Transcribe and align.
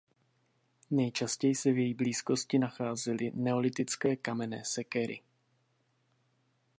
Nejčastěji 0.91 1.55
se 1.55 1.71
v 1.71 1.77
její 1.77 1.93
blízkosti 1.93 2.59
nacházely 2.59 3.31
neolitické 3.33 4.15
kamenné 4.15 4.65
sekery. 4.65 5.21